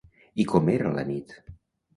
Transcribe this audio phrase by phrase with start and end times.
[0.43, 1.39] I com era la nit?